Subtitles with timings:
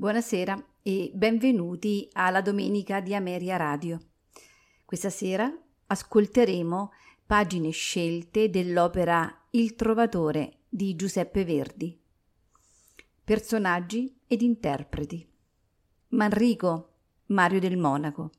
[0.00, 3.98] Buonasera e benvenuti alla Domenica di Ameria Radio.
[4.84, 5.52] Questa sera
[5.88, 6.92] ascolteremo
[7.26, 12.00] pagine scelte dell'opera Il Trovatore di Giuseppe Verdi.
[13.24, 15.28] Personaggi ed interpreti.
[16.10, 16.92] Manrico,
[17.26, 18.30] Mario del Monaco.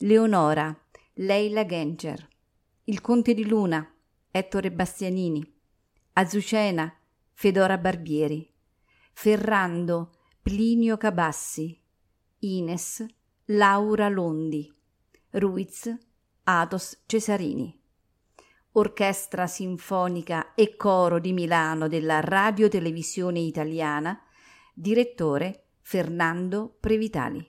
[0.00, 0.78] Leonora,
[1.14, 2.28] Leila Gencher.
[2.84, 3.90] Il Conte di Luna,
[4.30, 5.42] Ettore Bastianini.
[6.12, 6.94] Azucena,
[7.32, 8.46] Fedora Barbieri.
[9.14, 10.10] Ferrando,
[10.42, 11.80] Plinio Cabassi,
[12.40, 13.06] Ines,
[13.44, 14.68] Laura Londi,
[15.30, 15.96] Ruiz,
[16.42, 17.80] Atos Cesarini.
[18.72, 24.20] Orchestra Sinfonica e Coro di Milano della Radio Televisione Italiana,
[24.74, 27.48] direttore Fernando Previtali.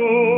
[0.00, 0.37] Oh.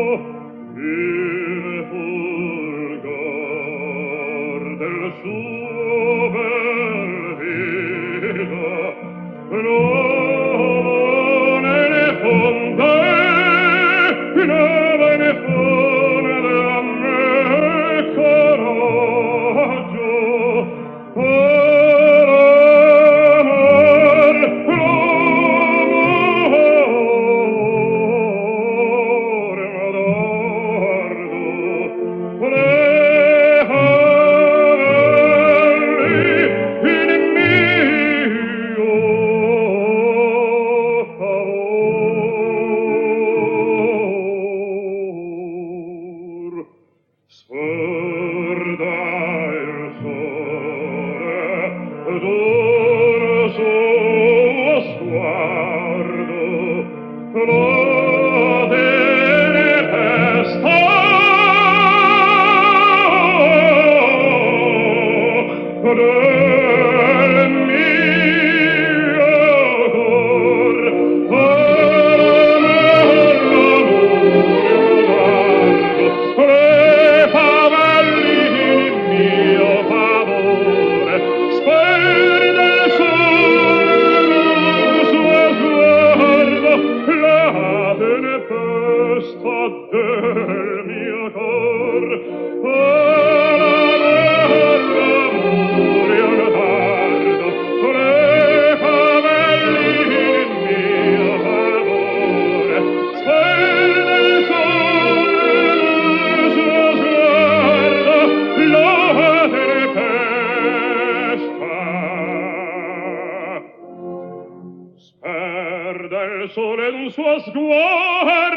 [117.10, 118.49] suas glórias.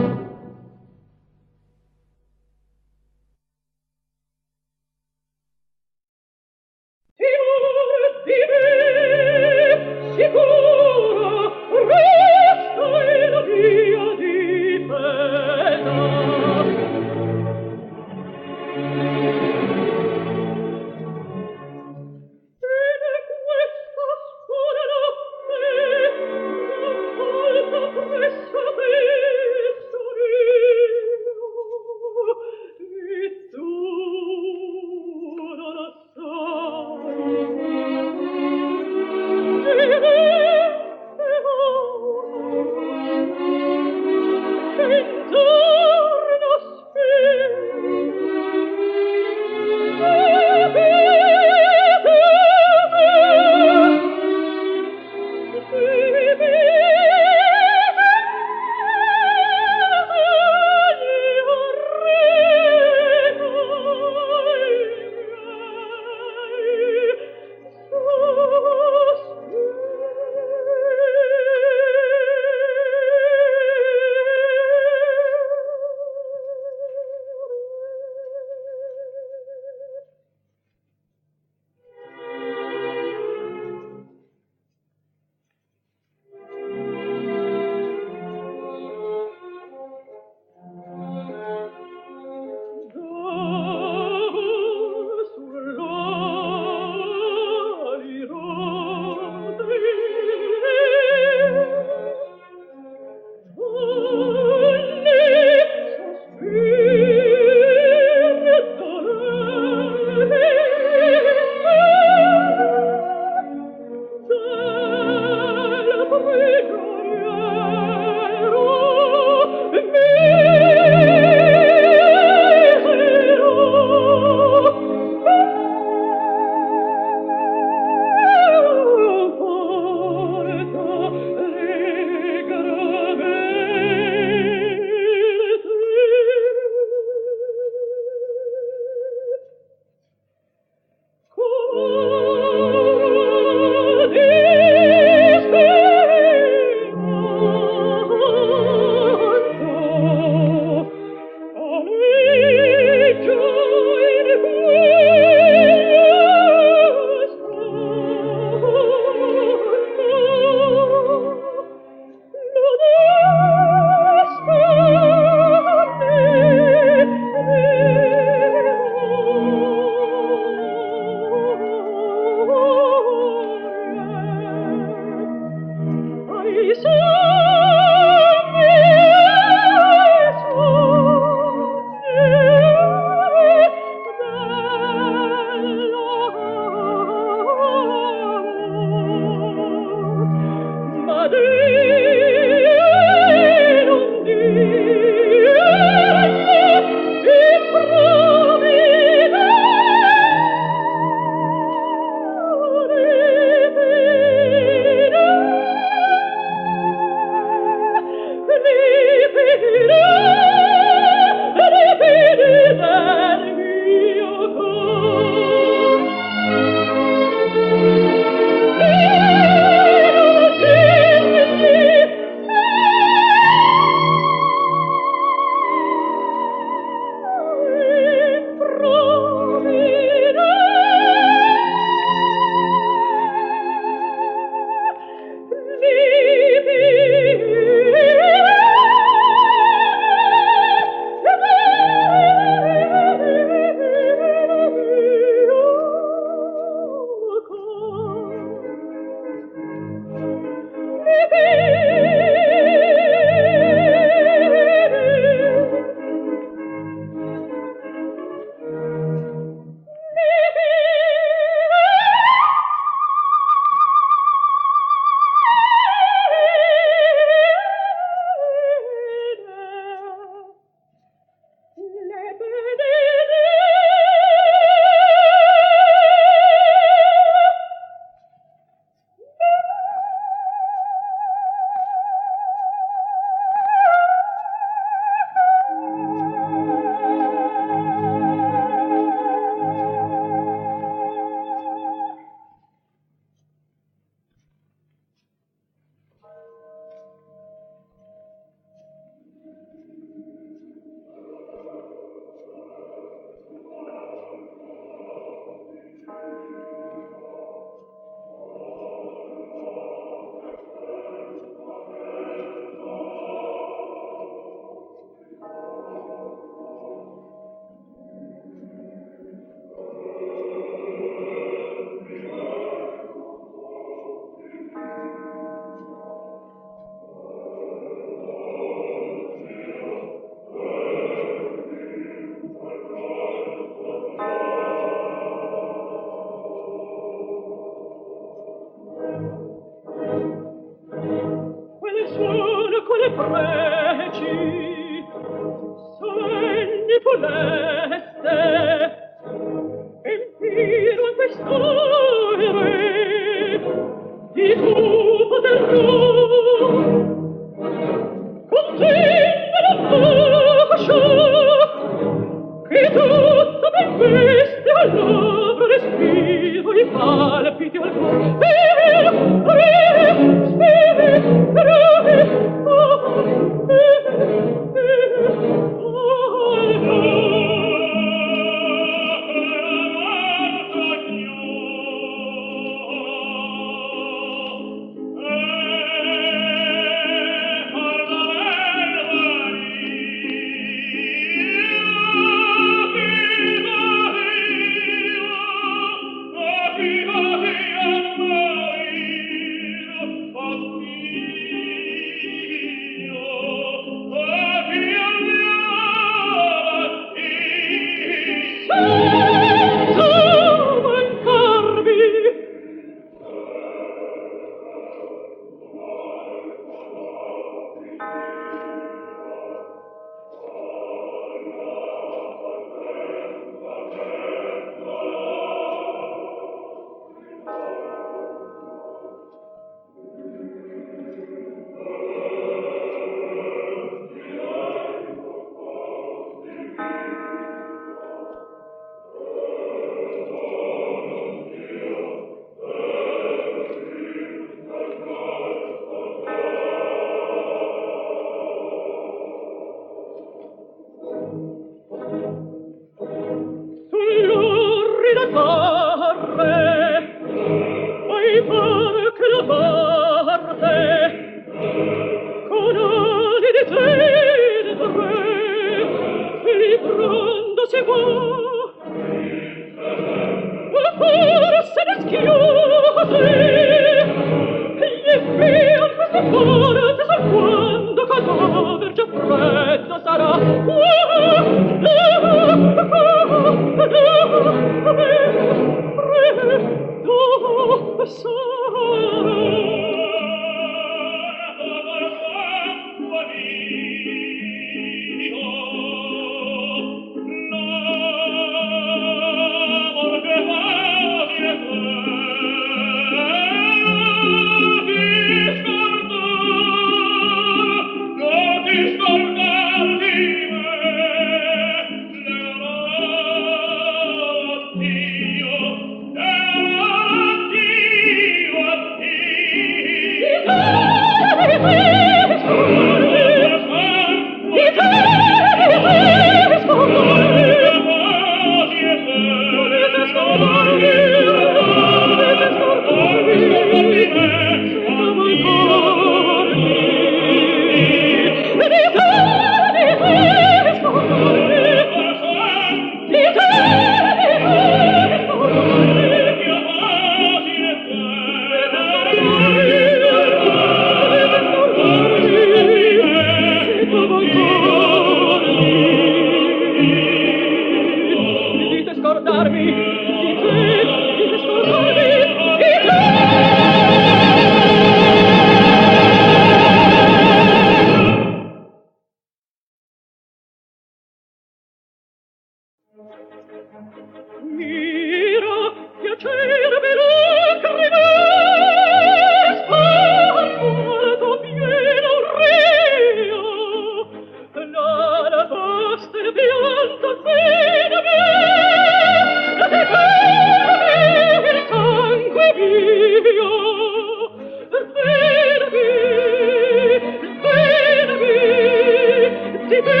[599.71, 600.00] ti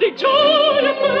[0.00, 1.19] di gioia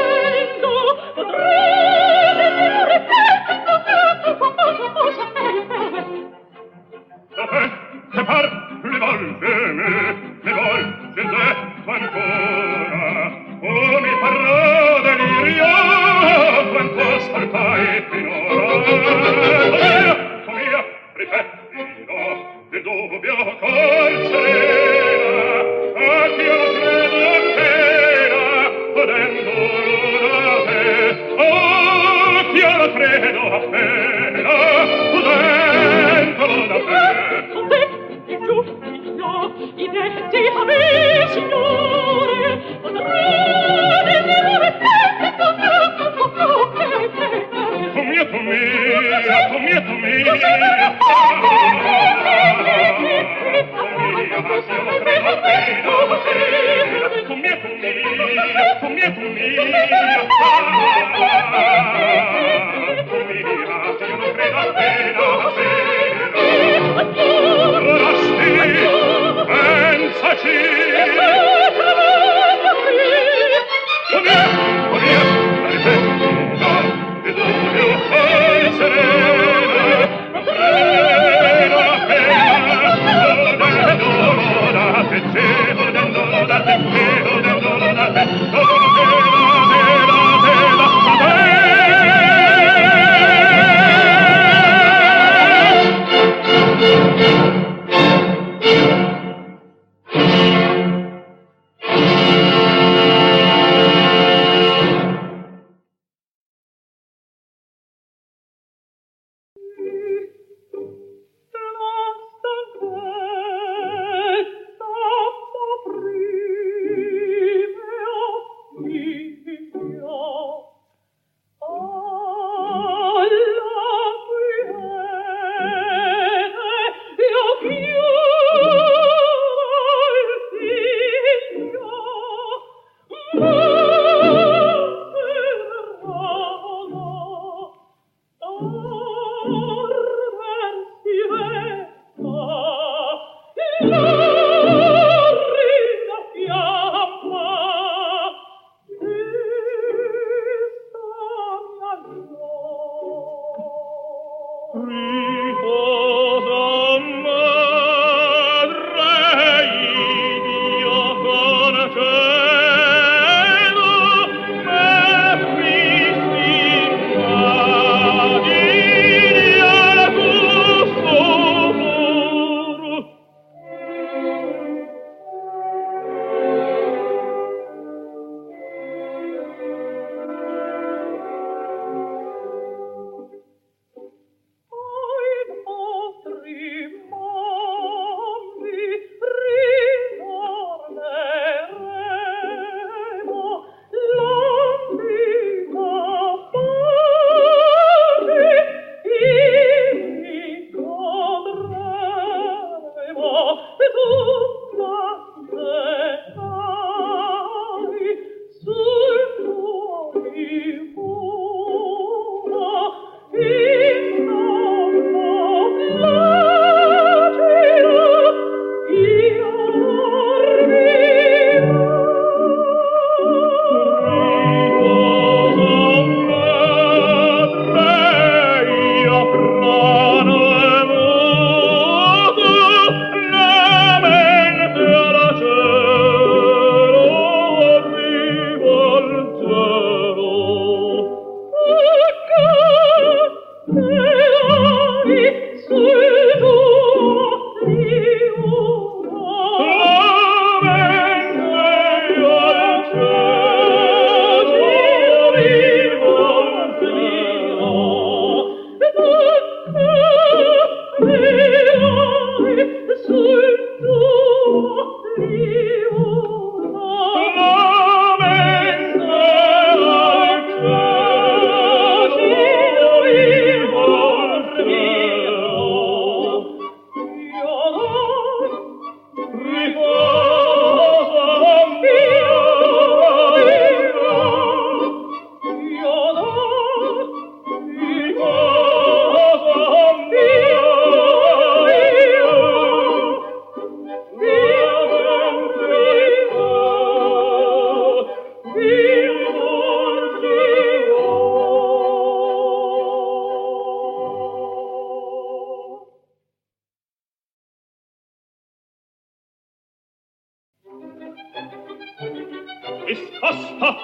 [312.90, 313.76] discosto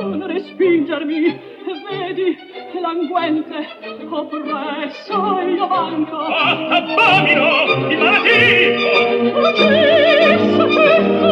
[0.00, 1.54] non respingermi
[1.88, 2.36] vedi
[2.80, 3.66] languente
[4.08, 11.30] oppresso io manco attabamino di malattico cessa cessa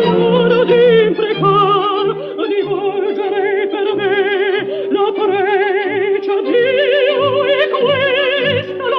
[0.00, 2.06] l'oro di imprecar
[2.48, 8.96] di volgere per me la precia Dio e questa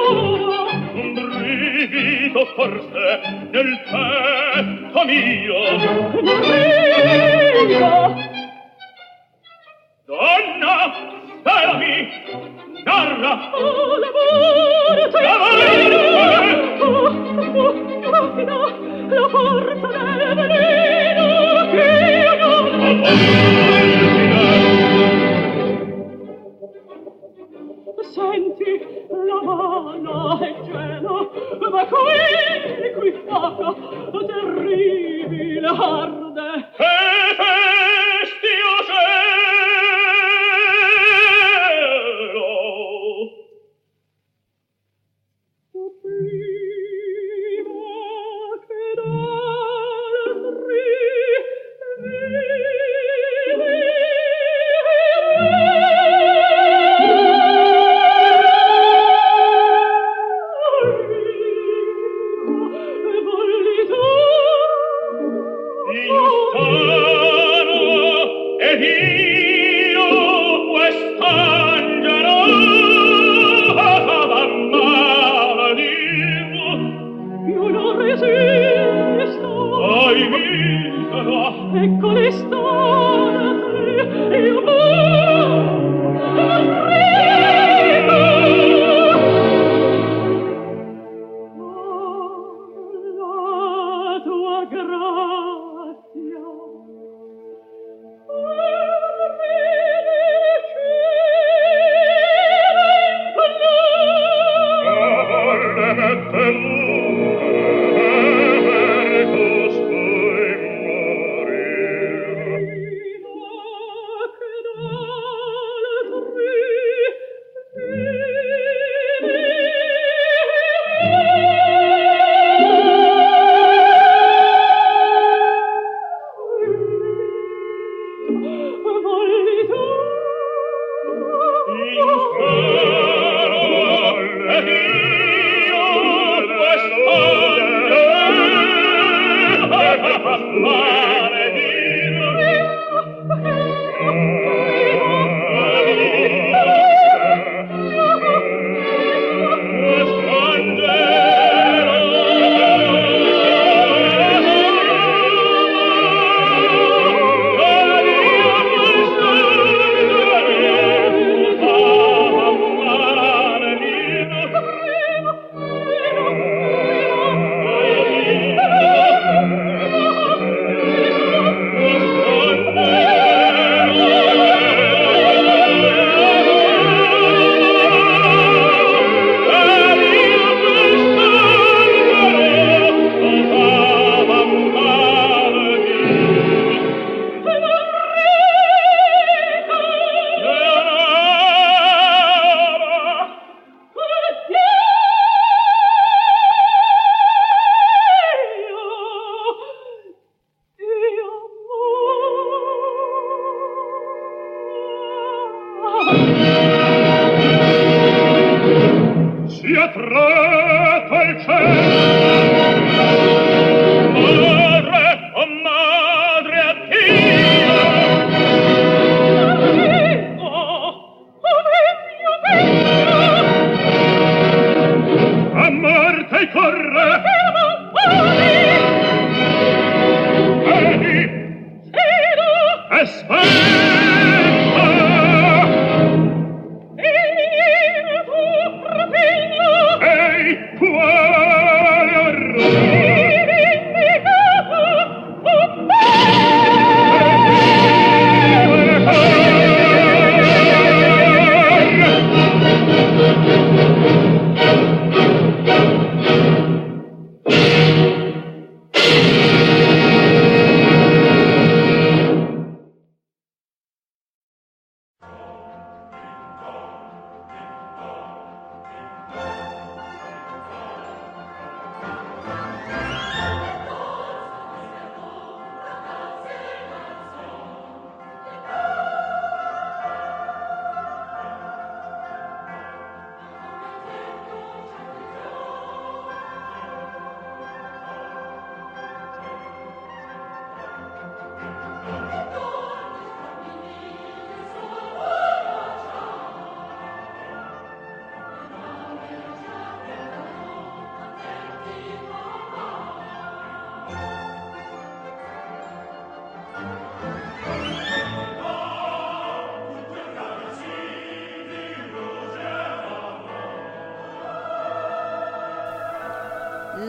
[0.94, 3.04] un brivido forse
[3.50, 5.54] nel petto mio,
[7.66, 8.25] mio,